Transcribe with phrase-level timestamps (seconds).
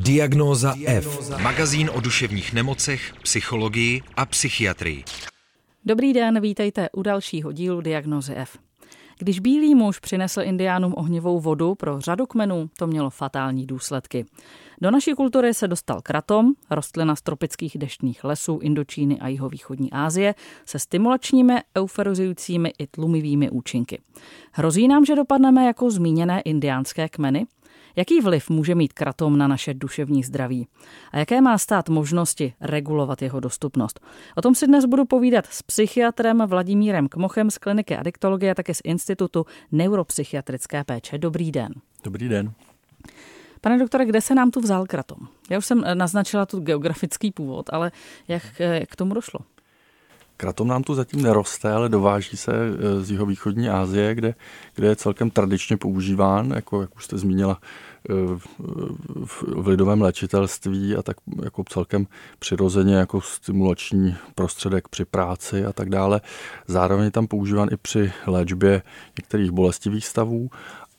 [0.00, 1.30] Diagnóza F.
[1.42, 5.04] Magazín o duševních nemocech, psychologii a psychiatrii.
[5.84, 8.58] Dobrý den, vítejte u dalšího dílu Diagnozy F.
[9.18, 14.26] Když bílý muž přinesl indiánům ohnivou vodu pro řadu kmenů, to mělo fatální důsledky.
[14.80, 20.34] Do naší kultury se dostal kratom, rostlina z tropických deštných lesů Indočíny a jihovýchodní Asie,
[20.66, 24.00] se stimulačními, euforizujícími i tlumivými účinky.
[24.52, 27.46] Hrozí nám, že dopadneme jako zmíněné indiánské kmeny?
[27.98, 30.68] Jaký vliv může mít kratom na naše duševní zdraví?
[31.12, 34.00] A jaké má stát možnosti regulovat jeho dostupnost?
[34.36, 38.74] O tom si dnes budu povídat s psychiatrem Vladimírem Kmochem z kliniky adiktologie a také
[38.74, 41.18] z Institutu neuropsychiatrické péče.
[41.18, 41.72] Dobrý den.
[42.04, 42.52] Dobrý den.
[43.60, 45.18] Pane doktore, kde se nám tu vzal kratom?
[45.50, 47.92] Já už jsem naznačila tu geografický původ, ale
[48.28, 49.40] jak, jak k tomu došlo?
[50.40, 54.34] Kratom nám tu zatím neroste, ale dováží se e, z jihovýchodní Asie, kde,
[54.74, 57.58] kde je celkem tradičně používán, jako jak už jste zmínila,
[58.10, 58.14] e,
[59.62, 62.06] v lidovém léčitelství a tak jako celkem
[62.38, 66.20] přirozeně jako stimulační prostředek při práci a tak dále.
[66.66, 68.82] Zároveň je tam používán i při léčbě
[69.16, 70.50] některých bolestivých stavů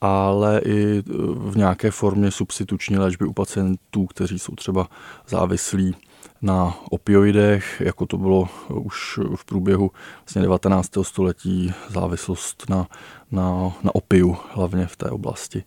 [0.01, 1.03] ale i
[1.35, 4.87] v nějaké formě substituční léčby u pacientů, kteří jsou třeba
[5.27, 5.95] závislí
[6.41, 10.91] na opioidech, jako to bylo už v průběhu vlastně 19.
[11.01, 12.87] století, závislost na,
[13.31, 15.63] na, na opiu, hlavně v té oblasti.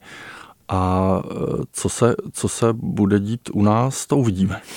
[0.69, 1.35] A e,
[1.73, 4.61] co se, co se bude dít u nás, to uvidíme.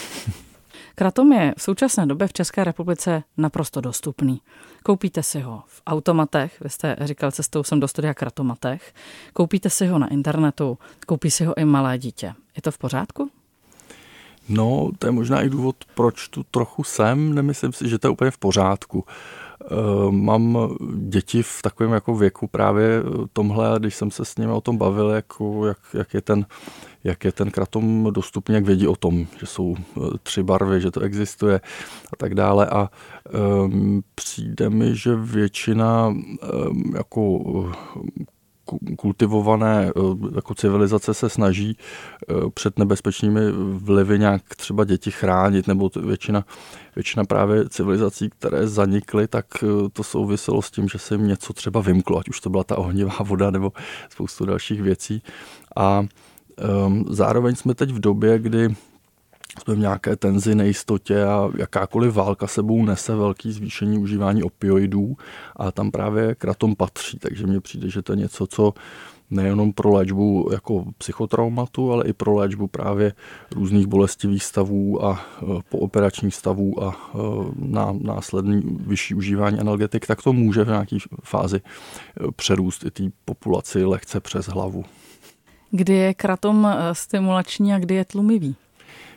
[0.96, 4.42] Kratom je v současné době v České republice naprosto dostupný.
[4.84, 8.94] Koupíte si ho v automatech, vy jste říkal cestou jsem do studia kratomatech,
[9.34, 12.34] koupíte si ho na internetu, koupí si ho i malé dítě.
[12.56, 13.30] Je to v pořádku?
[14.50, 17.36] No, to je možná i důvod, proč tu trochu jsem.
[17.36, 19.06] Nemyslím si, že to je úplně v pořádku.
[19.62, 24.62] Eh, mám děti v takovém jako věku právě tomhle když jsem se s nimi o
[24.62, 26.46] tom bavil, jako jak, jak, je ten,
[27.04, 30.92] jak je ten kratom dostupný, jak vědí o tom, že jsou eh, tři barvy, že
[30.92, 31.62] to existuje
[32.14, 32.90] a tak dále a
[33.64, 37.40] um, přijde mi, že většina um, jako
[38.98, 40.00] kultivované eh,
[40.36, 43.42] jako civilizace se snaží eh, před nebezpečnými
[43.74, 46.46] vlivy nějak třeba děti chránit, nebo většina,
[46.96, 51.54] většina právě civilizací, které zanikly, tak eh, to souviselo s tím, že se jim něco
[51.54, 53.74] třeba vymklo, ať už to byla ta ohnivá voda nebo
[54.10, 55.22] spoustu dalších věcí.
[55.76, 56.06] A
[56.88, 58.76] um, zároveň jsme teď v době, kdy
[59.64, 65.18] jsme v nějaké tenzi, nejistotě a jakákoliv válka sebou nese velký zvýšení užívání opioidů
[65.56, 68.74] a tam právě kratom patří, takže mně přijde, že to je něco, co
[69.30, 73.14] nejenom pro léčbu jako psychotraumatu, ale i pro léčbu právě
[73.52, 77.18] různých bolestivých stavů a e, pooperačních stavů a e,
[77.56, 81.62] na následný vyšší užívání analgetik, tak to může v nějaké fázi e,
[82.32, 84.86] přerůst i té populaci lehce přes hlavu.
[85.72, 88.56] Kdy je kratom stimulační a kdy je tlumivý?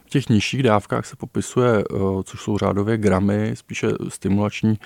[0.08, 4.78] V těch nižších dávkách se popisuje, eh, což jsou řádově gramy, spíše stimulační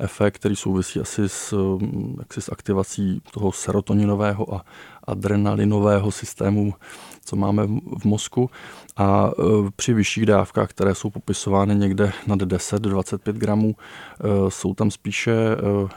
[0.00, 4.64] efekt, který souvisí asi s, mm, jaksi s aktivací toho serotoninového a
[5.08, 6.74] adrenalinového systému,
[7.24, 7.66] co máme
[7.98, 8.50] v mozku.
[8.96, 9.42] A eh,
[9.76, 15.32] při vyšších dávkách, které jsou popisovány někde nad 10-25 gramů, eh, jsou tam spíše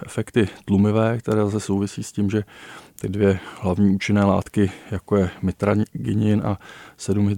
[0.05, 2.44] efekty tlumivé, které zase souvisí s tím, že
[3.01, 6.59] ty dvě hlavní účinné látky, jako je mitraginin a
[6.97, 7.35] 7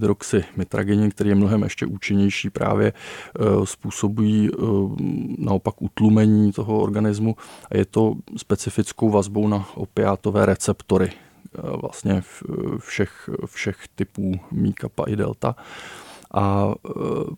[0.56, 2.94] mitraginin, který je mnohem ještě účinnější, právě e,
[3.66, 4.52] způsobují e,
[5.38, 7.36] naopak utlumení toho organismu
[7.72, 11.23] a je to specifickou vazbou na opiátové receptory e,
[11.82, 12.22] vlastně
[12.80, 15.56] všech, všech typů mí, kappa i delta.
[16.34, 16.74] A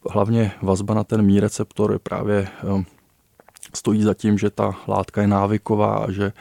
[0.09, 2.47] hlavně vazba na ten mí receptor je právě
[3.75, 6.31] stojí za tím, že ta látka je návyková a že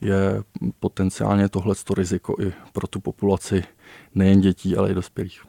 [0.00, 0.42] je
[0.80, 3.64] potenciálně tohle riziko i pro tu populaci
[4.14, 5.42] nejen dětí, ale i dospělých.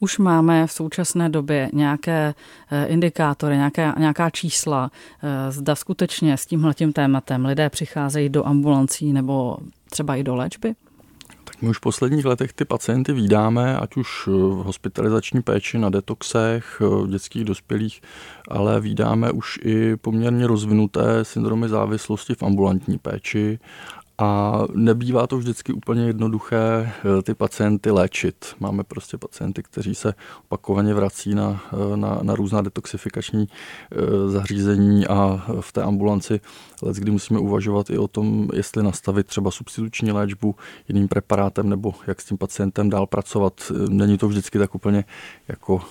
[0.00, 2.34] Už máme v současné době nějaké
[2.70, 4.90] eh, indikátory, nějaké, nějaká čísla,
[5.22, 9.56] eh, zda skutečně s tímhletím tématem lidé přicházejí do ambulancí nebo
[9.90, 10.74] třeba i do léčby?
[11.62, 16.80] My už v posledních letech ty pacienty vydáme, ať už v hospitalizační péči na detoxech,
[16.80, 18.02] v dětských dospělých,
[18.48, 23.58] ale vydáme už i poměrně rozvinuté syndromy závislosti v ambulantní péči
[24.18, 28.54] a nebývá to vždycky úplně jednoduché eh, ty pacienty léčit.
[28.60, 30.14] Máme prostě pacienty, kteří se
[30.44, 33.48] opakovaně vrací na, eh, na, na různá detoxifikační
[33.92, 36.40] eh, zařízení a v té ambulanci
[36.82, 40.56] let, kdy musíme uvažovat i o tom, jestli nastavit třeba substituční léčbu
[40.88, 43.72] jiným preparátem nebo jak s tím pacientem dál pracovat.
[43.88, 45.04] Není to vždycky tak úplně
[45.48, 45.82] jako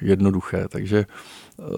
[0.00, 1.06] jednoduché, takže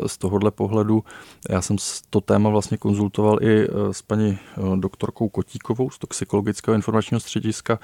[0.06, 1.04] z tohohle pohledu.
[1.50, 1.76] Já jsem
[2.10, 4.38] to téma vlastně konzultoval i s paní
[4.76, 7.78] doktorkou Kotíkovou z Toxikologického informačního střediska,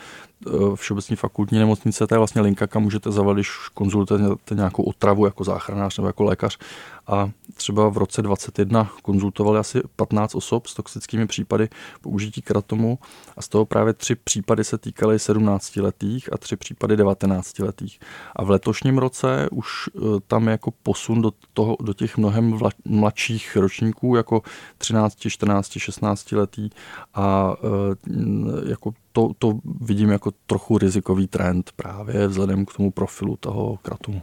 [0.74, 5.44] Všeobecní fakultní nemocnice, to je vlastně linka, kam můžete zavolat, když konzultujete nějakou otravu jako
[5.44, 6.58] záchranář nebo jako lékař.
[7.06, 11.68] A třeba v roce 2021 konzultovali asi 15 osob s toxickými případy
[12.00, 12.98] použití kratomu
[13.36, 18.00] a z toho právě tři případy se týkaly 17-letých a tři případy 19-letých.
[18.36, 22.58] A v letošním roce už e, tam je jako posun do, toho, do těch mnohem
[22.84, 24.42] mladších ročníků, jako
[24.78, 26.70] 13, 14, 16 letý
[27.14, 33.36] a e, jako to, to vidím jako trochu rizikový trend právě vzhledem k tomu profilu
[33.36, 34.22] toho kratomu.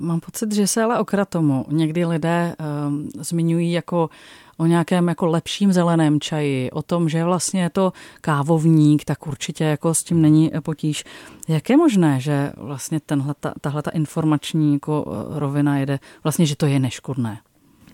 [0.00, 2.56] Mám pocit, že se ale o kratomu někdy lidé
[2.88, 4.10] um, zmiňují jako
[4.56, 9.64] o nějakém jako lepším zeleném čaji, o tom, že vlastně je to kávovník, tak určitě
[9.64, 11.04] jako s tím není potíž.
[11.48, 16.56] Jak je možné, že vlastně tenhle, tahle ta informační jako eh, rovina jede, vlastně, že
[16.56, 17.38] to je neškodné?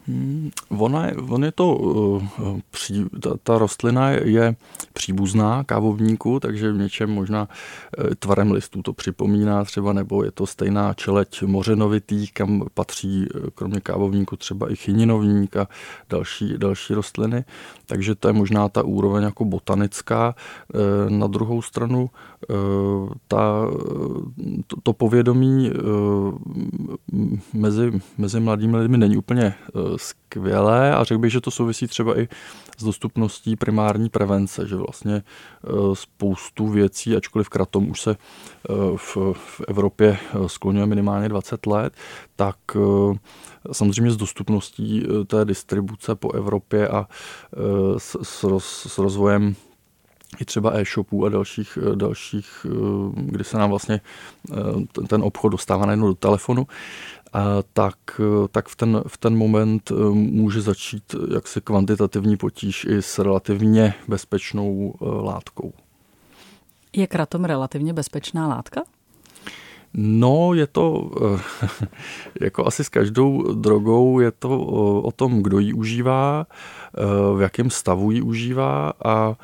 [0.08, 2.22] Hmm, ona on je to, uh,
[2.70, 4.56] pří, ta, ta rostlina je
[4.92, 7.48] příbuzná kávovníku, takže v něčem možná
[7.98, 13.40] uh, tvarem listů to připomíná třeba, nebo je to stejná čeleť mořenovitý, kam patří uh,
[13.54, 15.68] kromě kávovníku třeba i chyninovník a
[16.10, 17.44] další, další rostliny,
[17.86, 20.34] takže to je možná ta úroveň jako botanická.
[21.08, 22.10] Na druhou stranu
[23.28, 23.66] ta,
[24.66, 25.70] to, to povědomí
[27.52, 29.54] mezi, mezi mladými lidmi není úplně
[30.00, 32.28] skvělé a řekl bych, že to souvisí třeba i
[32.78, 35.22] s dostupností primární prevence, že vlastně e,
[35.94, 38.16] spoustu věcí, ačkoliv kratom už se e,
[38.96, 41.92] v, Evropě e, skloňuje minimálně 20 let,
[42.36, 42.56] tak
[43.72, 47.06] samozřejmě s dostupností té distribuce po Evropě a
[48.82, 49.54] s rozvojem
[50.38, 52.66] i třeba e-shopů a dalších, dalších,
[53.14, 54.00] kdy se nám vlastně
[55.08, 56.66] ten obchod dostává najednou do telefonu,
[57.72, 57.96] tak,
[58.50, 64.94] tak v, ten, v ten moment může začít jaksi kvantitativní potíž i s relativně bezpečnou
[65.00, 65.72] látkou.
[66.96, 68.82] Je kratom relativně bezpečná látka?
[69.94, 71.10] No, je to
[72.40, 74.60] jako asi s každou drogou, je to
[75.00, 76.46] o tom, kdo ji užívá,
[77.36, 79.36] v jakém stavu ji užívá a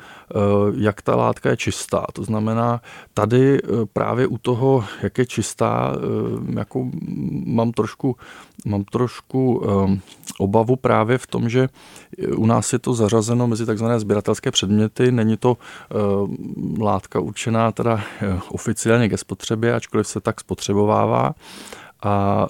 [0.77, 2.05] jak ta látka je čistá.
[2.13, 2.81] To znamená,
[3.13, 3.59] tady
[3.93, 5.95] právě u toho, jak je čistá,
[6.55, 6.87] jako
[7.45, 8.15] mám trošku,
[8.65, 9.63] mám trošku
[10.39, 11.69] obavu právě v tom, že
[12.35, 15.57] u nás je to zařazeno mezi takzvané sběratelské předměty, není to
[16.79, 18.01] látka určená teda
[18.49, 21.33] oficiálně ke spotřebě, ačkoliv se tak spotřebovává
[22.03, 22.47] a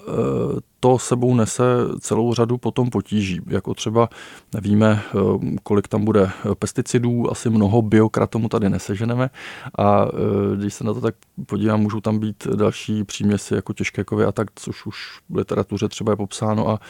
[0.80, 1.62] to sebou nese
[2.00, 4.08] celou řadu potom potíží, jako třeba
[4.54, 5.18] nevíme, e,
[5.62, 9.30] kolik tam bude pesticidů, asi mnoho biokratomu tady neseženeme.
[9.78, 11.14] A e, když se na to tak
[11.46, 14.96] podívám, můžou tam být další příměsi jako těžké kovy a tak, což už
[15.30, 16.80] v literatuře třeba je popsáno a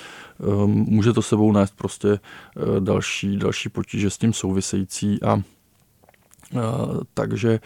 [0.67, 2.21] může to sebou nést prostě
[2.81, 5.43] další, další potíže s tím související a
[7.15, 7.61] takže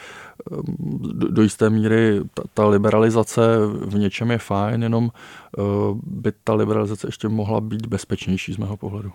[1.31, 5.63] do jisté míry ta, ta liberalizace v něčem je fajn, jenom e,
[6.03, 9.13] by ta liberalizace ještě mohla být bezpečnější z mého pohledu.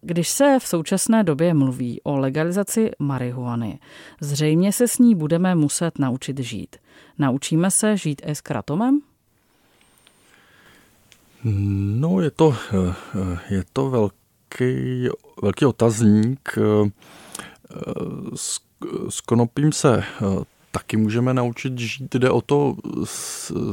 [0.00, 3.78] Když se v současné době mluví o legalizaci marihuany,
[4.20, 6.76] zřejmě se s ní budeme muset naučit žít.
[7.18, 9.00] Naučíme se žít i s kratomem?
[11.44, 15.08] No, je to, e, je to velký,
[15.42, 16.58] velký otazník.
[18.34, 18.60] S
[19.08, 20.24] s konopím se eh,
[20.70, 22.14] taky můžeme naučit žít.
[22.14, 22.76] Jde o to,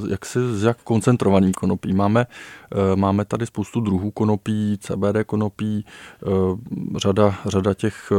[0.10, 1.94] jak se, jak koncentrovaný konopí.
[1.94, 2.28] Máme,
[2.72, 6.28] eh, máme tady spoustu druhů konopí, CBD konopí, eh,
[6.98, 8.12] řada, řada těch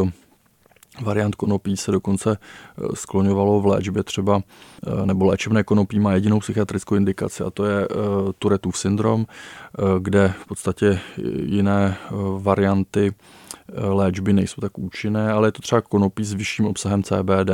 [1.01, 2.37] variant konopí se dokonce
[2.95, 4.43] skloňovalo v léčbě třeba,
[5.05, 7.89] nebo léčebné konopí má jedinou psychiatrickou indikaci a to je
[8.39, 9.27] Turetův syndrom,
[9.99, 11.01] kde v podstatě
[11.45, 11.97] jiné
[12.39, 13.15] varianty
[13.75, 17.51] léčby nejsou tak účinné, ale je to třeba konopí s vyšším obsahem CBD.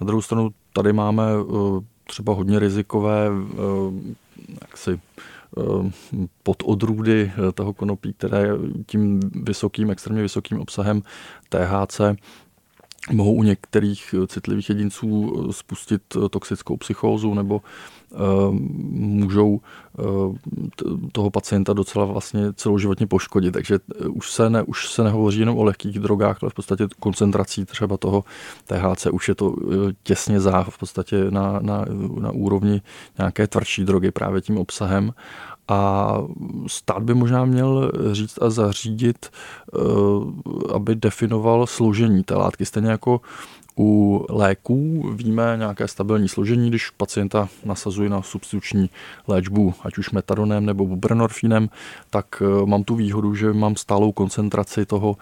[0.00, 4.14] Na druhou stranu tady máme eh, třeba hodně rizikové eh,
[4.62, 5.00] jaksi,
[5.58, 5.90] eh,
[6.42, 8.48] pod odrůdy toho konopí, které
[8.86, 11.02] tím vysokým, extrémně vysokým obsahem
[11.48, 12.00] THC
[13.12, 17.60] mohou u některých citlivých jedinců spustit toxickou psychózu nebo
[18.90, 19.60] můžou
[21.12, 23.52] toho pacienta docela vlastně celoživotně poškodit.
[23.52, 23.78] Takže
[24.10, 27.96] už se, ne, už se nehovoří jenom o lehkých drogách, ale v podstatě koncentrací třeba
[27.96, 28.24] toho
[28.64, 29.56] THC už je to
[30.02, 31.84] těsně za v podstatě na, na,
[32.20, 32.82] na úrovni
[33.18, 35.12] nějaké tvrdší drogy právě tím obsahem
[35.68, 36.12] a
[36.66, 39.30] stát by možná měl říct a zařídit,
[40.74, 42.66] aby definoval složení té látky.
[42.66, 43.20] Stejně jako
[43.78, 48.90] U léků víme nějaké stabilní složení, když pacienta nasazuji na substituční
[49.28, 51.68] léčbu, ať už metadonem nebo buprenorfinem,
[52.10, 55.16] tak eh, mám tu výhodu, že mám stálou koncentraci toho,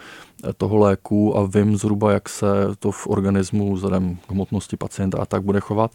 [0.48, 2.46] eh, toho léku a vím zhruba, jak se
[2.78, 5.90] to v organismu vzhledem k hmotnosti pacienta a tak bude chovat.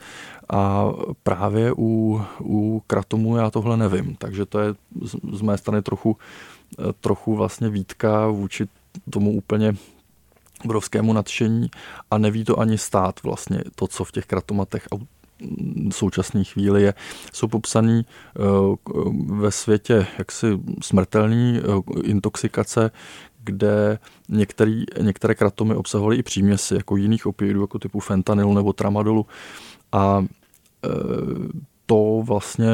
[0.49, 0.85] A
[1.23, 6.17] právě u, u kratomu já tohle nevím, takže to je z, z mé strany trochu,
[6.79, 8.67] eh, trochu vlastně výtka vůči
[9.09, 9.75] tomu úplně
[10.65, 11.69] obrovskému nadšení
[12.11, 14.87] a neví to ani stát vlastně to, co v těch kratomatech
[15.91, 16.93] současné chvíli je.
[17.33, 18.41] Jsou popsaný eh,
[19.25, 22.91] ve světě jaksi smrtelný eh, intoxikace,
[23.43, 23.99] kde
[24.29, 29.25] některý, některé kratomy obsahovaly i příměsi, jako jiných opioidů, jako typu fentanylu nebo tramadolu.
[29.91, 30.25] A
[30.85, 30.89] eh,
[31.89, 32.67] to vlastně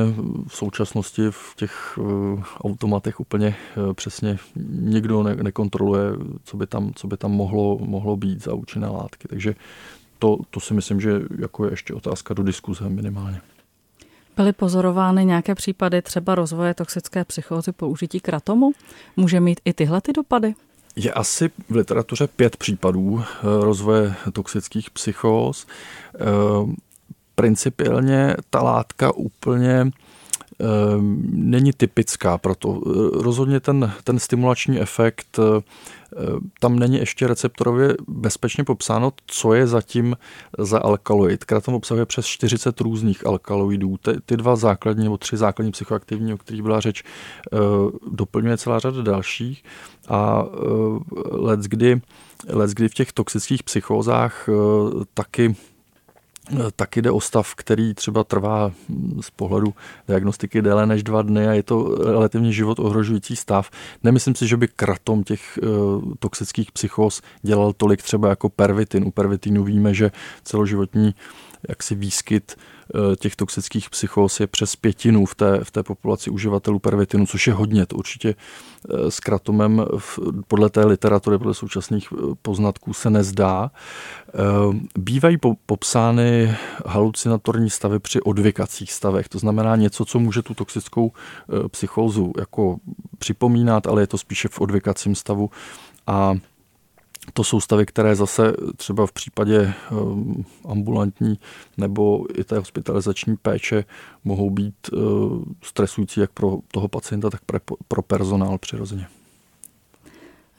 [0.47, 4.37] v současnosti v těch eh, automatech úplně eh, přesně
[4.69, 6.03] nikdo ne- nekontroluje,
[6.43, 9.27] co by tam, co by tam mohlo, mohlo být za účinné látky.
[9.27, 9.55] Takže
[10.19, 13.41] to, to si myslím, že jako je ještě otázka do diskuze minimálně.
[14.35, 18.71] Byly pozorovány nějaké případy třeba rozvoje toxické psychózy po užití kratomu?
[19.15, 20.55] Může mít i tyhle ty dopady?
[20.95, 25.67] Je asi v literatuře pět případů eh, rozvoje toxických psychóz
[27.35, 29.91] principiálně ta látka úplně
[30.59, 32.81] ehm, není typická proto.
[33.13, 35.61] Rozhodně ten, ten stimulační efekt eh,
[36.59, 40.17] tam není ještě receptorově bezpečně popsáno, co je zatím
[40.57, 41.43] za alkaloid.
[41.43, 43.97] Kratom obsahuje přes 40 různých alkaloidů.
[43.97, 47.57] Ty, ty dva základní nebo tři základní psychoaktivní, o kterých byla řeč, eh,
[48.11, 49.63] doplňuje celá řada dalších
[50.07, 50.57] a eh,
[51.31, 52.01] let kdy,
[52.47, 54.49] let kdy v těch toxických psychózách
[55.13, 55.55] taky
[56.75, 58.71] tak jde o stav, který třeba trvá
[59.21, 59.73] z pohledu
[60.07, 63.69] diagnostiky déle než dva dny a je to relativně život ohrožující stav.
[64.03, 69.03] Nemyslím si, že by kratom těch uh, toxických psychos dělal tolik třeba jako pervitin.
[69.03, 70.11] U pervitinu víme, že
[70.43, 71.15] celoživotní
[71.69, 72.74] jaksi výskyt Eh,
[73.19, 77.53] těch toxických psychóz je přes pětinu v té, v té populaci uživatelů pervitinu, což je
[77.53, 77.85] hodně.
[77.85, 79.85] To určitě eh, s kratomem
[80.47, 83.71] podle té literatury, podle současných eh, poznatků se nezdá.
[84.97, 91.11] Bývají popsány halucinatorní stavy při odvykacích stavech, to znamená něco, co může tu toxickou
[91.71, 92.77] psychózu jako
[93.17, 95.49] připomínat, ale je to spíše v odvykacím stavu
[96.07, 96.33] a
[97.33, 101.39] to jsou stavy, které zase třeba v případě um, ambulantní
[101.77, 103.85] nebo i té hospitalizační péče
[104.23, 107.41] mohou být uh, stresující jak pro toho pacienta, tak
[107.87, 109.07] pro, personál přirozeně.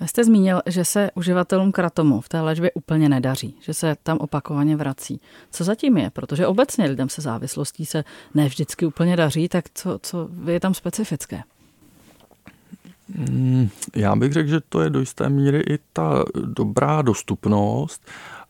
[0.07, 4.77] Jste zmínil, že se uživatelům kratomu v té léčbě úplně nedaří, že se tam opakovaně
[4.77, 5.21] vrací.
[5.51, 6.11] Co zatím je?
[6.11, 8.05] Protože obecně lidem se závislostí se
[8.35, 11.43] ne vždycky úplně daří, tak co, co je tam specifické?
[13.15, 18.07] Hmm, já bych řekl, že to je do jisté míry i ta dobrá dostupnost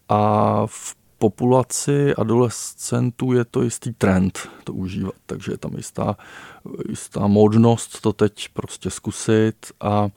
[0.09, 6.17] a v populaci adolescentů je to jistý trend to užívat, takže je tam jistá,
[6.89, 10.09] jistá možnost to teď prostě zkusit a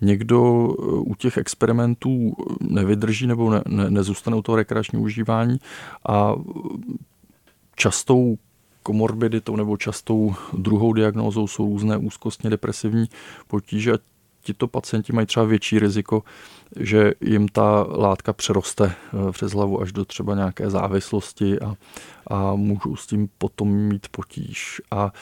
[0.00, 0.68] někdo
[1.00, 5.58] u těch experimentů nevydrží nebo ne, ne, nezůstane u toho rekreačního užívání
[6.08, 6.34] a
[7.76, 8.36] častou
[8.82, 13.06] komorbiditou nebo častou druhou diagnózou jsou různé úzkostně depresivní
[13.48, 13.98] potíže a
[14.42, 16.22] tito pacienti mají třeba větší riziko,
[16.80, 21.74] že jim ta látka přeroste eh, přes hlavu až do třeba nějaké závislosti a,
[22.26, 24.82] a můžou s tím potom mít potíž.
[24.90, 25.12] A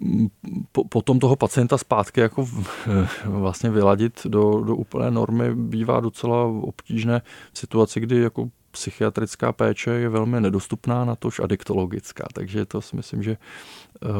[0.00, 0.28] mm,
[0.72, 2.48] po, potom toho pacienta zpátky jako
[2.86, 7.22] eh, vlastně vyladit do, do úplné normy bývá docela obtížné
[7.52, 12.24] v situaci, kdy jako psychiatrická péče je velmi nedostupná, na tož adiktologická.
[12.32, 13.36] Takže to si myslím, že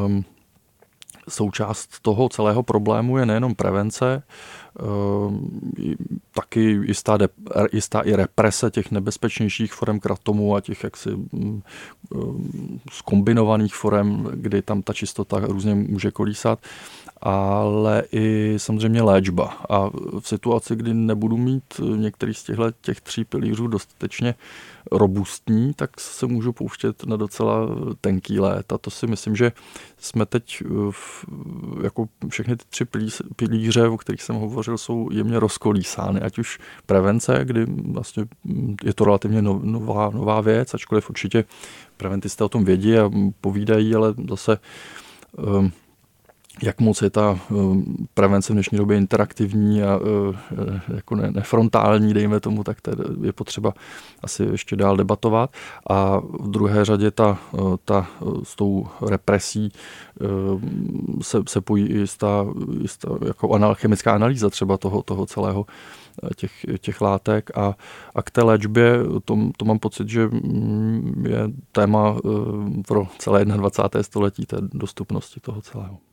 [0.04, 0.24] um,
[1.28, 4.22] součást toho celého problému je nejenom prevence,
[4.82, 5.60] um,
[6.34, 7.28] taky jistá, de,
[7.72, 11.62] jistá i represe těch nebezpečnějších forem kratomu a těch jaksi um,
[12.90, 16.58] skombinovaných forem, kdy tam ta čistota různě může kolísat
[17.22, 19.56] ale i samozřejmě léčba.
[19.70, 24.34] A v situaci, kdy nebudu mít některý z těchto těch tří pilířů dostatečně
[24.92, 27.68] robustní, tak se můžu pouštět na docela
[28.00, 28.72] tenký lét.
[28.72, 29.52] A to si myslím, že
[29.98, 31.24] jsme teď v,
[31.82, 32.84] jako všechny ty tři
[33.36, 36.20] pilíře, o kterých jsem hovořil, jsou jemně rozkolísány.
[36.20, 38.24] Ať už prevence, kdy vlastně
[38.84, 41.44] je to relativně no, nová, nová věc, ačkoliv určitě
[41.96, 43.10] preventisté o tom vědí a
[43.40, 44.58] povídají, ale zase
[45.38, 45.72] um,
[46.62, 47.54] jak moc je ta eh,
[48.14, 52.78] prevence v dnešní době interaktivní a eh, jako ne, nefrontální, dejme tomu, tak
[53.22, 53.74] je potřeba
[54.22, 55.50] asi ještě dál debatovat.
[55.90, 58.06] A v druhé řadě ta, eh, ta
[58.42, 59.72] s tou represí
[61.22, 62.46] se, se pojí jistá,
[62.80, 65.66] jistá jako chemická analýza třeba toho, toho celého
[66.36, 67.76] těch, těch látek a,
[68.14, 71.38] a k té léčbě to, to mám pocit, že mm, je
[71.72, 72.16] téma
[72.86, 74.02] pro celé 21.
[74.02, 76.11] století té dostupnosti toho celého.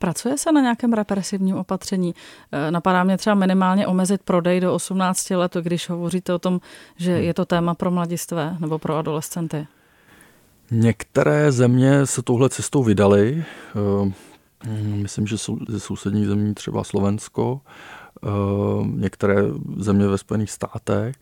[0.00, 2.14] Pracuje se na nějakém represivním opatření?
[2.52, 6.60] Eh, napadá mě třeba minimálně omezit prodej do 18 let, když hovoříte o tom,
[6.96, 7.24] že hmm.
[7.24, 9.66] je to téma pro mladistvé nebo pro adolescenty.
[10.70, 13.44] Některé země se touhle cestou vydaly.
[13.76, 14.12] Eh,
[14.82, 17.60] myslím, že jsou ze sousedních zemí třeba Slovensko,
[18.24, 18.28] eh,
[18.86, 19.36] některé
[19.76, 21.16] země ve Spojených státech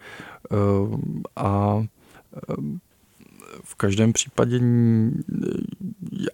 [1.36, 1.82] a
[3.64, 4.60] v každém případě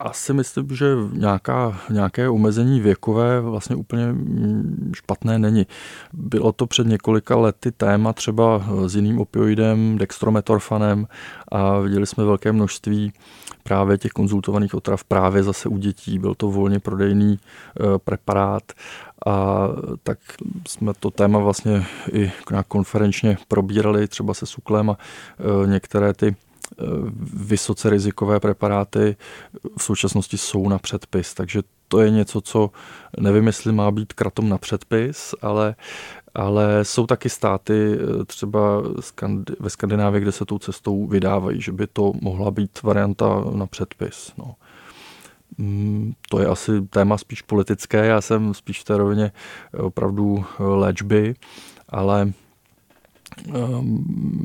[0.03, 4.15] já si myslím, že nějaká, nějaké omezení věkové vlastně úplně
[4.97, 5.67] špatné není.
[6.13, 11.07] Bylo to před několika lety téma třeba s jiným opioidem, dextrometorfanem
[11.49, 13.13] a viděli jsme velké množství
[13.63, 16.19] právě těch konzultovaných otrav právě zase u dětí.
[16.19, 18.63] Byl to volně prodejný e, preparát
[19.27, 19.69] a
[20.03, 20.19] tak
[20.69, 22.33] jsme to téma vlastně i
[22.69, 26.37] konferenčně probírali třeba se Suklem a e, některé ty
[27.35, 29.17] vysoce rizikové preparáty
[29.79, 32.71] v současnosti jsou na předpis, takže to je něco, co
[33.19, 35.75] nevím, jestli má být kratom na předpis, ale,
[36.35, 38.83] ale jsou taky státy třeba
[39.61, 44.33] ve Skandinávii, kde se tou cestou vydávají, že by to mohla být varianta na předpis.
[44.39, 44.55] No.
[45.59, 49.33] Mm, to je asi téma spíš politické, já jsem spíš v té rovině
[49.79, 51.35] opravdu léčby,
[51.89, 52.33] ale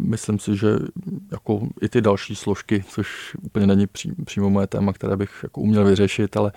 [0.03, 0.67] myslím si, že
[1.31, 3.87] jako i ty další složky, což úplně není
[4.25, 6.51] přímo moje téma, které bych jako uměl vyřešit, ale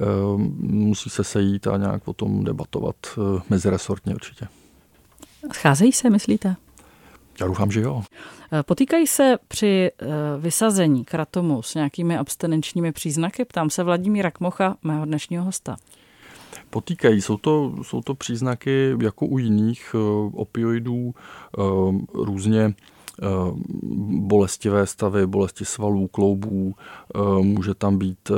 [0.00, 4.48] ehm, musí se sejít a nějak o tom debatovat eh, meziresortně určitě.
[5.52, 6.56] Scházejí se, myslíte?
[7.40, 8.02] Já doufám, že jo.
[8.52, 10.06] Eh, potýkají se při eh,
[10.38, 13.44] vysazení kratomu s nějakými abstinenčními příznaky?
[13.44, 15.76] Ptám se Vladimíra Kmocha, mého dnešního hosta
[16.70, 17.20] potýkají.
[17.20, 19.98] Jsou to, jsou to příznaky jako u jiných eh,
[20.32, 21.62] opioidů, eh,
[22.14, 23.26] různě eh,
[24.08, 26.74] bolestivé stavy, bolesti svalů, kloubů,
[27.42, 28.30] může tam být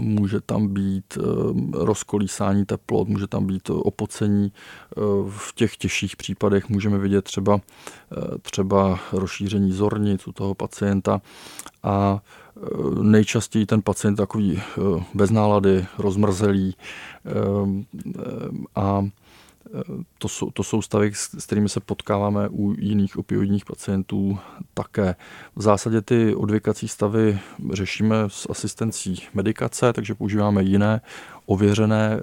[0.00, 1.18] může tam být
[1.72, 4.52] rozkolísání teplot, může tam být opocení.
[5.28, 7.60] V těch těžších případech můžeme vidět třeba,
[8.42, 11.20] třeba rozšíření zornic u toho pacienta
[11.82, 12.20] a
[13.02, 17.30] nejčastěji ten pacient takový eh, bez nálady, rozmrzelý eh,
[18.74, 19.10] a eh,
[20.18, 24.38] to jsou, to jsou stavy, s kterými se potkáváme u jiných opioidních pacientů
[24.74, 25.14] také.
[25.56, 27.38] V zásadě ty odvykací stavy
[27.72, 31.00] řešíme s asistencí medikace, takže používáme jiné
[31.46, 32.20] ověřené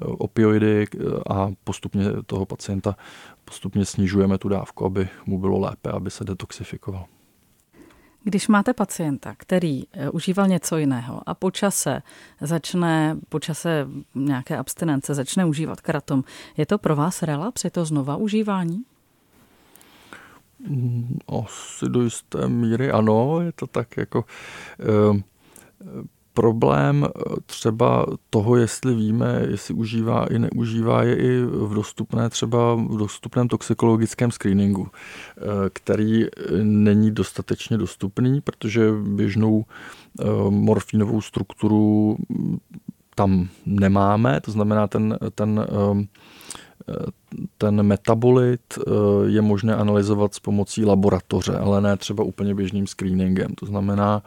[0.00, 0.86] opioidy
[1.30, 2.96] a postupně toho pacienta
[3.44, 7.06] postupně snižujeme tu dávku, aby mu bylo lépe, aby se detoxifikoval.
[8.24, 12.02] Když máte pacienta, který eh, užíval něco jiného a po čase
[12.40, 16.24] začne, po čase nějaké abstinence začne užívat kratom,
[16.56, 17.64] je to pro vás relaps?
[17.64, 18.82] Je to znova užívání?
[20.68, 24.24] Mm, asi do jisté míry ano, je to tak jako
[24.80, 25.22] eh,
[26.40, 32.74] problém eh, třeba toho, jestli víme, jestli užívá i neužívá, je i v dostupné třeba
[32.74, 36.24] v dostupném toxikologickém screeningu, eh, který
[36.62, 42.58] není dostatečně dostupný, protože běžnou eh, morfínovou strukturu mm,
[43.14, 45.66] tam nemáme, to znamená ten, ten
[47.58, 48.78] ten metabolit
[49.26, 53.54] je možné analyzovat s pomocí laboratoře, ale ne třeba úplně běžným screeningem.
[53.54, 54.22] To znamená,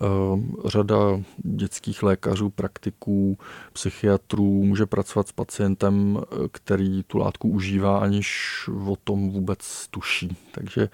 [0.00, 0.96] Ehm, řada
[1.36, 3.38] dětských lékařů, praktiků,
[3.72, 6.20] psychiatrů může pracovat s pacientem,
[6.52, 10.36] který tu látku užívá, aniž o tom vůbec tuší.
[10.50, 10.88] Takže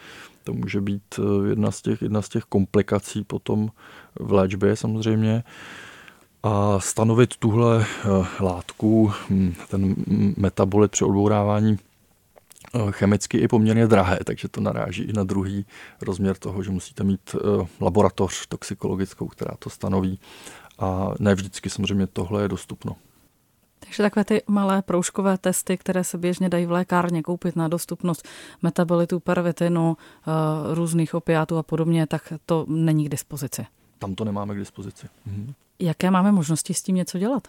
[0.44, 3.70] to může být eh, jedna z těch, jedna z těch komplikací potom
[4.20, 5.44] v léčbě samozřejmě.
[6.42, 9.94] A stanovit tuhle eh, látku, hm, ten
[10.37, 11.78] metabolit při odbourávání
[12.74, 15.66] Eh, chemicky i poměrně drahé, takže to naráží i na druhý
[16.02, 20.18] rozměr toho, že musíte mít eh, laboratoř toxikologickou, která to stanoví
[20.78, 22.96] a ne vždycky samozřejmě tohle je dostupno.
[23.78, 28.28] Takže takové ty malé proužkové testy, které se běžně dají v lékárně koupit na dostupnost
[28.62, 29.96] metabolitu, pervitinu,
[30.72, 33.66] různých opiátů a podobně, tak to není k dispozici.
[33.98, 35.07] Tam to nemáme k dispozici.
[35.26, 35.55] Mhm.
[35.82, 37.48] Jaké máme možnosti s tím něco dělat?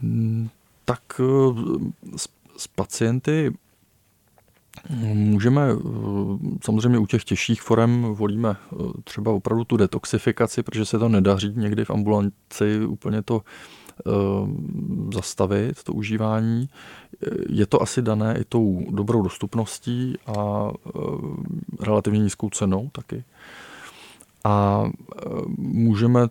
[0.00, 0.48] Hmm,
[0.84, 1.20] tak
[2.56, 3.52] s pacienty
[5.14, 5.62] Můžeme
[6.64, 8.56] samozřejmě u těch těžších forem volíme
[9.04, 13.42] třeba opravdu tu detoxifikaci, protože se to nedaří někdy v ambulanci úplně to
[15.14, 16.68] zastavit, to užívání.
[17.48, 20.70] Je to asi dané i tou dobrou dostupností a
[21.80, 23.24] relativně nízkou cenou taky.
[24.44, 24.84] A
[25.58, 26.28] můžeme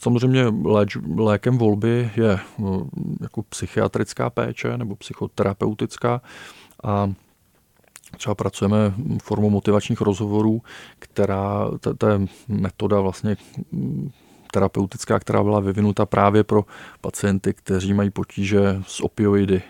[0.00, 2.38] Samozřejmě léč, lékem volby je
[3.20, 6.20] jako psychiatrická péče nebo psychoterapeutická
[6.84, 7.12] a
[8.16, 10.62] třeba pracujeme formou motivačních rozhovorů,
[10.98, 13.36] která, to je metoda vlastně
[14.52, 16.64] terapeutická, která byla vyvinuta právě pro
[17.00, 19.62] pacienty, kteří mají potíže s opioidy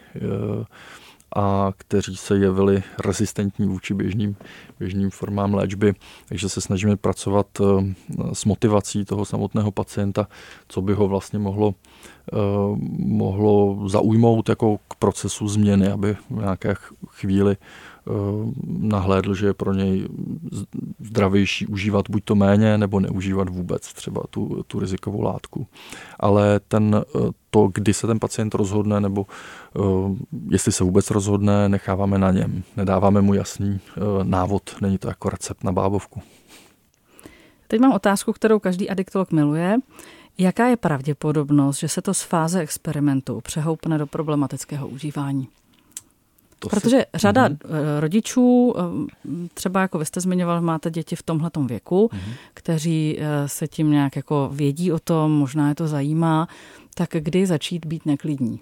[1.37, 4.37] a kteří se jevili rezistentní vůči běžným,
[4.79, 5.95] běžným formám léčby.
[6.29, 7.95] Takže se snažíme pracovat eh,
[8.33, 10.29] s motivací toho samotného pacienta,
[10.69, 11.75] co by ho vlastně mohlo,
[12.33, 12.37] eh,
[12.99, 16.75] mohlo zaujmout jako k procesu změny, aby v nějaké
[17.07, 17.57] chvíli
[18.09, 20.09] Eh, nahlédl, že je pro něj
[21.01, 25.67] zdravější užívat buď to méně, nebo neužívat vůbec třeba tu, tu rizikovou látku.
[26.21, 27.05] Ale ten,
[27.55, 29.27] to, kdy se ten pacient rozhodne, nebo
[29.75, 30.17] uh,
[30.51, 32.63] jestli se vůbec rozhodne, necháváme na něm.
[32.77, 36.23] Nedáváme mu jasný uh, návod, není to jako recept na bábovku.
[37.69, 39.77] Teď mám otázku, kterou každý adiktolog miluje.
[40.39, 45.49] Jaká je pravděpodobnost, že se to z fáze experimentu přehoupne do problematického užívání?
[46.59, 47.05] To Protože si...
[47.15, 48.01] řada mm-hmm.
[48.01, 52.33] rodičů, eh, třeba jako vy jste zmiňoval, máte děti v tomhle věku, mm-hmm.
[52.55, 56.49] kteří eh, se tím nějak jako vědí o tom, možná je to zajímá,
[56.95, 58.61] tak kdy začít být neklidní?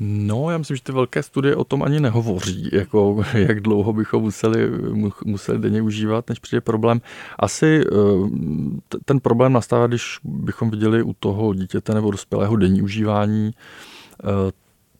[0.00, 4.22] No, já myslím, že ty velké studie o tom ani nehovoří, jako jak dlouho bychom
[4.22, 4.70] museli,
[5.24, 7.00] museli denně užívat, než přijde problém.
[7.38, 7.84] Asi
[9.04, 13.54] ten problém nastává, když bychom viděli u toho dítěte nebo dospělého denní užívání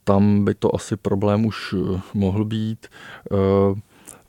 [0.05, 2.87] tam by to asi problém už eh, mohl být.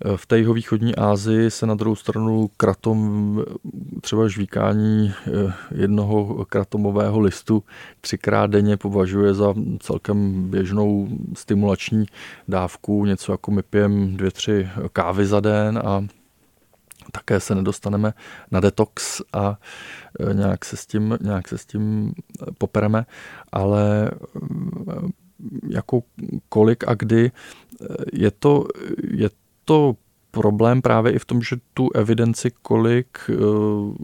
[0.06, 3.44] Eh, v té východní Asii se na druhou stranu kratom,
[4.02, 7.64] třeba žvíkání eh, jednoho kratomového listu
[8.02, 12.06] třikrát denně považuje za celkem běžnou stimulační
[12.48, 16.08] dávku, něco jako my pijeme dvě, tři kávy za den a
[17.12, 18.14] také se nedostaneme
[18.52, 19.58] na detox a
[20.34, 22.14] nějak se s tím, nějak se s tím
[22.58, 23.06] popereme,
[23.52, 24.12] ale
[25.70, 26.04] jako
[26.50, 27.32] kolik a kdy.
[28.14, 28.66] Je to,
[29.12, 29.30] je
[29.66, 29.96] to
[30.36, 33.36] problém právě i v tom, že tu evidenci, kolik, eh,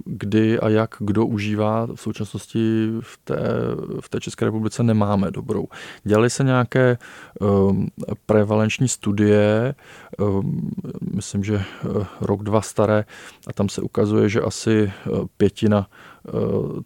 [0.05, 3.39] kdy a jak kdo užívá, v současnosti v té,
[3.99, 5.67] v té České republice nemáme dobrou.
[6.03, 6.97] Dělali se nějaké
[7.39, 7.87] um,
[8.25, 9.75] prevalenční studie,
[10.19, 10.71] um,
[11.13, 11.63] myslím, že
[12.21, 13.05] rok, dva staré,
[13.47, 14.91] a tam se ukazuje, že asi
[15.37, 15.87] pětina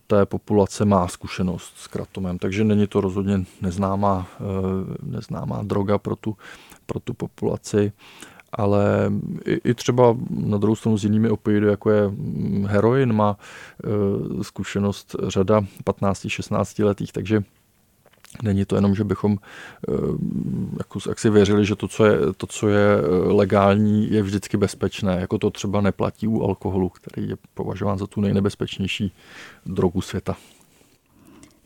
[0.08, 4.28] té populace má zkušenost s kratomem, takže není to rozhodně neznámá,
[5.04, 6.38] neznámá droga pro tu,
[6.86, 7.92] pro tu populaci
[8.56, 9.12] ale
[9.46, 12.12] i, i třeba na druhou stranu s jinými opioidy, jako je
[12.66, 13.38] heroin, má
[13.84, 17.44] e, zkušenost řada 15-16 letých, takže
[18.44, 19.38] Není to jenom, že bychom e,
[20.78, 25.18] jako, jak si věřili, že to co, je, to, co je legální, je vždycky bezpečné.
[25.20, 29.12] Jako to třeba neplatí u alkoholu, který je považován za tu nejnebezpečnější
[29.66, 30.36] drogu světa.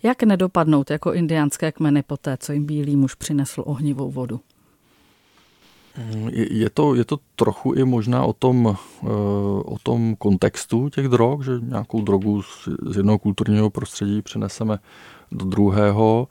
[0.03, 4.39] Jak nedopadnout jako indiánské kmeny po té, co jim bílý muž přinesl ohnivou vodu?
[6.31, 9.07] Je to, je to trochu i možná o tom, eh,
[9.65, 12.41] o tom kontextu těch drog, že nějakou drogu
[12.89, 14.79] z jednoho kulturního prostředí přeneseme
[15.31, 16.27] do druhého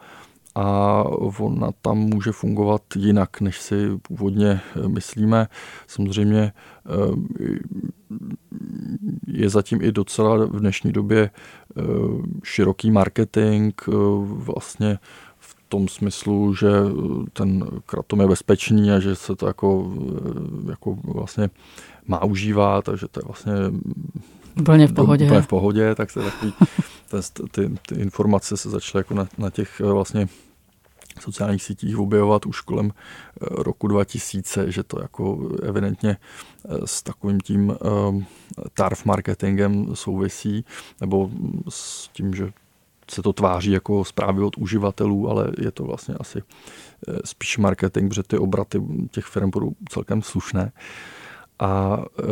[0.55, 1.03] a
[1.39, 5.49] ona tam může fungovat jinak, než si původně eh, myslíme.
[5.87, 6.53] Samozřejmě eh,
[9.27, 11.31] je zatím i docela v dnešní době
[12.45, 13.75] široký marketing,
[14.23, 14.99] vlastně
[15.69, 16.71] tom smyslu, že
[17.33, 19.93] ten kratom je bezpečný a že se to jako,
[20.69, 21.51] jako vlastně
[22.07, 23.53] má užívat takže to je vlastně
[24.61, 25.25] úplně v pohodě.
[25.25, 26.53] Úplně v pohodě, tak se takový,
[27.51, 30.29] ty, ty informace se začaly jako na, na těch vlastně
[31.21, 37.41] sociálních sítích objevovat už kolem eh, roku 2000, že to jako evidentně eh, s takovým
[37.41, 37.77] tím
[38.75, 40.65] tarf marketingem souvisí,
[41.01, 41.31] nebo
[41.69, 42.53] s tím, že
[43.11, 46.43] se to tváří jako zprávy od uživatelů, ale je to vlastně asi
[47.09, 50.73] eh, spíš marketing, protože ty obraty těch firm budou celkem slušné.
[51.59, 52.23] A eh,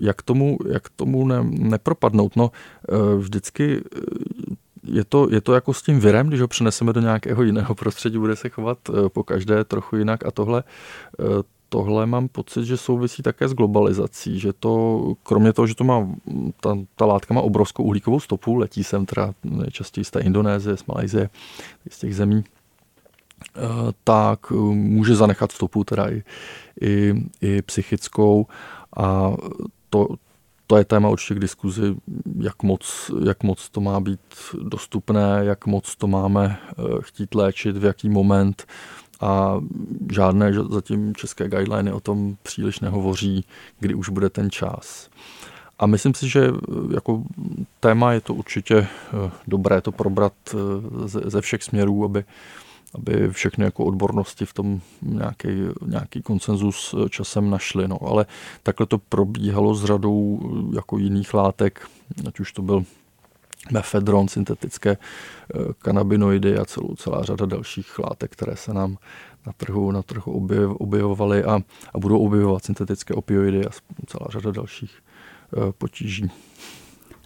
[0.00, 2.36] jak tomu, jak tomu ne, nepropadnout?
[2.36, 2.50] No,
[2.88, 3.80] eh, vždycky
[4.86, 8.18] je to, je to jako s tím virem, když ho přeneseme do nějakého jiného prostředí,
[8.18, 10.62] bude se chovat po každé trochu jinak a tohle
[11.74, 16.08] tohle mám pocit, že souvisí také s globalizací, že to, kromě toho, že to má,
[16.60, 20.86] ta, ta látka má obrovskou uhlíkovou stopu, letí sem teda nejčastěji z té Indonésie, z
[20.86, 21.30] Malajzie,
[21.90, 22.44] z těch zemí,
[24.04, 26.22] tak může zanechat stopu teda i,
[26.80, 28.46] i, i psychickou
[28.96, 29.32] a
[29.90, 30.08] to,
[30.66, 31.94] to je téma určitě k diskuzi,
[32.40, 34.20] jak moc, jak moc to má být
[34.62, 36.58] dostupné, jak moc to máme
[37.00, 38.66] chtít léčit, v jaký moment
[39.24, 39.60] a
[40.12, 43.44] žádné zatím české guideliny o tom příliš nehovoří,
[43.80, 45.08] kdy už bude ten čas.
[45.78, 46.50] A myslím si, že
[46.94, 47.22] jako
[47.80, 52.24] téma je to určitě eh, dobré to probrat eh, ze všech směrů, aby,
[52.94, 55.48] aby všechny jako odbornosti v tom nějaký,
[55.86, 57.88] nějaký konsenzus eh, časem našli.
[57.88, 57.98] No.
[58.06, 58.26] Ale
[58.62, 60.40] takhle to probíhalo s řadou
[60.74, 61.88] jako jiných látek,
[62.28, 62.84] ať už to byl
[63.72, 64.96] mefedron, syntetické
[65.78, 68.96] kanabinoidy a celou, celá řada dalších látek, které se nám
[69.46, 71.60] na trhu, na trhu objev, objevovaly a,
[71.94, 73.70] a budou objevovat syntetické opioidy a
[74.06, 74.98] celá řada dalších
[75.56, 76.30] uh, potíží.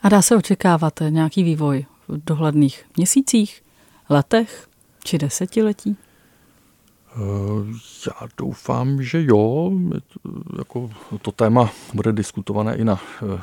[0.03, 3.63] A dá se očekávat nějaký vývoj v dohledných měsících,
[4.11, 4.69] letech
[5.05, 5.97] či desetiletí?
[8.07, 9.73] Já doufám, že jo.
[10.59, 10.91] Jako
[11.23, 13.41] to téma bude diskutované i na uh,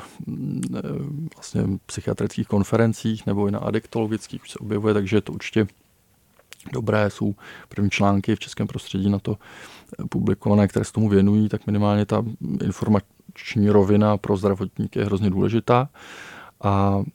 [1.36, 5.66] vlastně psychiatrických konferencích nebo i na adiktologických, už se objevuje, takže je to určitě
[6.72, 7.34] dobré, jsou
[7.68, 9.36] první články v českém prostředí na to
[10.08, 12.24] publikované, které se tomu věnují, tak minimálně ta
[12.64, 15.88] informační rovina pro zdravotníky je hrozně důležitá.
[16.60, 17.10] A eh,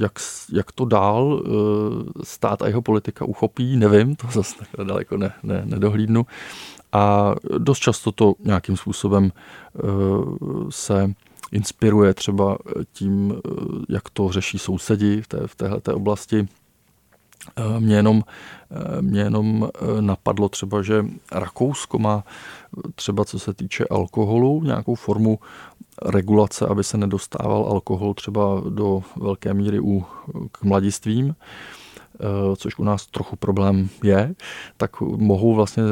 [0.00, 0.12] jak,
[0.52, 1.50] jak to dál eh,
[2.22, 6.26] stát a jeho politika uchopí, nevím, to zase takhle daleko ne, ne, nedohlídnu.
[6.92, 9.80] A dost často to nějakým způsobem eh,
[10.70, 11.12] se
[11.52, 12.58] inspiruje třeba
[12.92, 13.34] tím,
[13.88, 16.48] jak to řeší sousedi v, té, v této oblasti
[17.56, 18.22] Eh, mě jenom,
[18.70, 22.24] eh, mě jenom eh, napadlo třeba, že Rakousko má
[22.94, 25.38] třeba co se týče alkoholu nějakou formu
[26.02, 30.04] regulace, aby se nedostával alkohol třeba do velké míry u,
[30.52, 31.34] k mladistvím,
[32.56, 34.34] což u nás trochu problém je,
[34.76, 35.82] tak mohou vlastně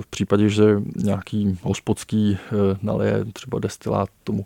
[0.00, 2.38] v případě, že nějaký hospodský
[2.82, 4.42] naleje třeba destilát tomu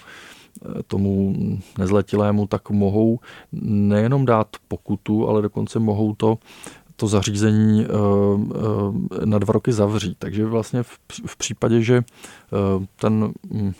[0.86, 1.34] tomu
[1.78, 3.18] nezletilému, tak mohou
[3.62, 6.38] nejenom dát pokutu, ale dokonce mohou to
[6.96, 10.16] to zařízení eh, eh, na dva roky zavřít.
[10.18, 10.82] Takže vlastně
[11.26, 13.72] v případě, že eh, ten hm,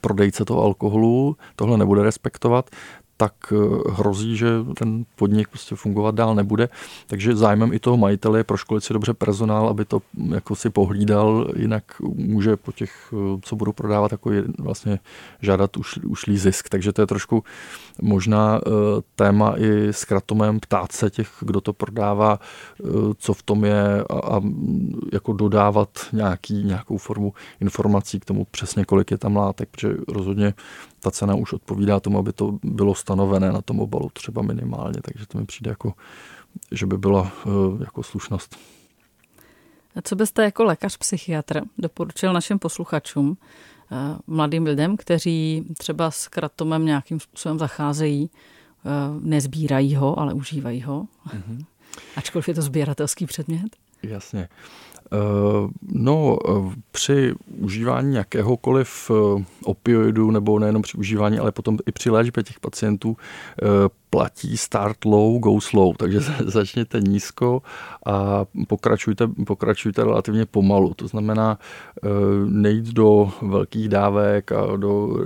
[0.00, 2.70] prodejce toho alkoholu tohle nebude respektovat,
[3.16, 3.56] tak eh,
[3.90, 4.48] hrozí, že
[4.78, 6.68] ten podnik prostě fungovat dál nebude.
[7.06, 10.70] Takže zájmem i toho majitele je proškolit si dobře personál, aby to hm, jako si
[10.70, 14.98] pohlídal, jinak může po těch, eh, co budou prodávat, jako je, vlastně
[15.40, 16.68] žádat už, ušlý zisk.
[16.68, 17.44] Takže to je trošku
[18.02, 18.72] možná uh,
[19.16, 22.38] téma i s kratomem ptát se těch, kdo to prodává,
[23.18, 24.40] co v tom je a, a
[25.12, 30.54] jako dodávat nějaký, nějakou formu informací k tomu přesně, kolik je tam látek, protože rozhodně
[31.02, 35.26] ta cena už odpovídá tomu, aby to bylo stanovené na tom obalu třeba minimálně, takže
[35.26, 35.94] to mi přijde jako,
[36.72, 38.56] že by byla uh, jako slušnost.
[39.96, 43.36] A co byste jako lékař psychiatr doporučil našim posluchačům, uh,
[44.26, 51.06] mladým lidem, kteří třeba s kratomem nějakým způsobem zacházejí, uh, nezbírají ho, ale užívají ho,
[51.26, 51.64] mm-hmm.
[52.16, 53.76] ačkoliv je to sběratelský předmět?
[54.02, 54.48] Jasně.
[55.12, 61.92] Eh, no, eh, při užívání jakéhokoliv eh, opioidu, nebo nejenom při užívání, ale potom i
[61.92, 63.16] při léčbě těch pacientů
[64.10, 67.62] platí start low, go slow, takže začněte nízko
[68.06, 70.94] a pokračujte, pokračujte relativně pomalu.
[70.94, 71.58] To znamená
[72.46, 75.16] nejít do velkých dávek a do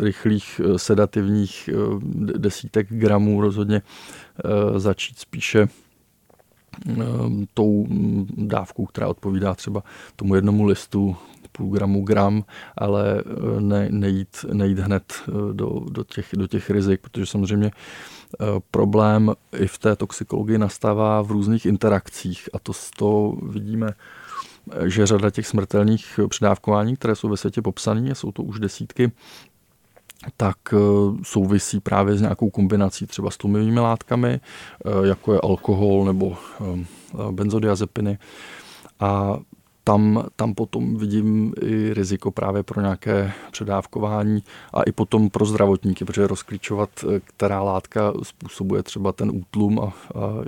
[0.00, 1.70] rychlých sedativních
[2.36, 3.82] desítek gramů rozhodně
[4.76, 5.68] začít spíše
[7.54, 7.86] tou
[8.36, 9.82] dávkou, která odpovídá třeba
[10.16, 11.16] tomu jednomu listu
[11.56, 12.44] půl gramu gram,
[12.78, 17.70] ale eh, ne, nejít, nejít hned eh, do, do, těch, do těch rizik, protože samozřejmě
[17.70, 23.92] eh, problém i v té toxikologii nastává v různých interakcích a to, to vidíme
[24.84, 29.12] že řada těch smrtelných předávkování, které jsou ve světě popsané, jsou to už desítky,
[30.36, 30.76] tak eh,
[31.22, 34.40] souvisí právě s nějakou kombinací třeba s tlumivými látkami,
[34.84, 36.84] eh, jako je alkohol nebo eh,
[37.30, 38.18] benzodiazepiny.
[39.00, 39.38] A
[39.84, 46.04] tam, tam potom vidím i riziko právě pro nějaké předávkování a i potom pro zdravotníky,
[46.04, 46.90] protože rozklíčovat,
[47.24, 49.92] která látka způsobuje třeba ten útlum a, a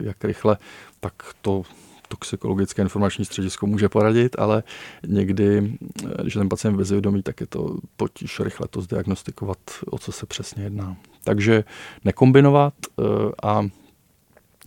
[0.03, 0.57] jak rychle,
[1.01, 1.13] tak
[1.43, 1.63] to
[2.09, 4.63] toxikologické informační středisko může poradit, ale
[5.07, 5.79] někdy,
[6.23, 9.59] když ten pacient bezvědomí, tak je to potíž rychle to zdiagnostikovat,
[9.91, 10.97] o co se přesně jedná.
[11.25, 11.65] Takže
[12.05, 13.03] nekombinovat eh,
[13.43, 13.63] a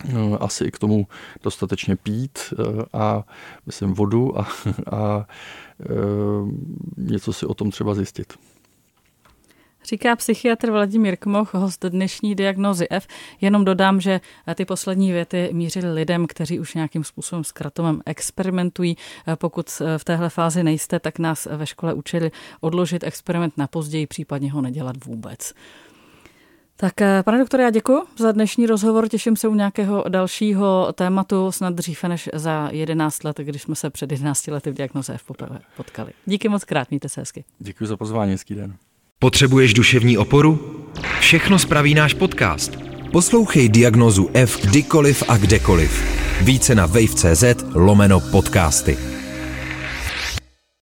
[0.08, 1.06] eh, asi i k tomu
[1.42, 3.24] dostatečně pít eh, a
[3.66, 4.48] myslím vodu a,
[4.92, 5.26] a
[6.96, 8.34] něco si o tom třeba zjistit.
[9.84, 13.06] Říká psychiatr Vladimír Kmoch, host dnešní diagnozy F.
[13.40, 14.20] Jenom dodám, že
[14.54, 18.96] ty poslední věty mířily lidem, kteří už nějakým způsobem s kratomem experimentují.
[19.34, 24.52] Pokud v téhle fázi nejste, tak nás ve škole učili odložit experiment na později, případně
[24.52, 25.52] ho nedělat vůbec.
[26.76, 29.08] Tak, pane doktore, já děkuji za dnešní rozhovor.
[29.08, 33.90] Těším se u nějakého dalšího tématu, snad dříve než za 11 let, když jsme se
[33.90, 36.12] před 11 lety v diagnoze F poprvé potkali.
[36.26, 37.44] Díky moc krát, mějte se hezky.
[37.58, 38.76] Děkuji za pozvání, hezký den.
[39.22, 40.76] Potřebuješ duševní oporu?
[41.20, 42.72] Všechno spraví náš podcast.
[43.12, 46.04] Poslouchej diagnozu F kdykoliv a kdekoliv.
[46.40, 48.96] Více na wave.cz lomeno podcasty.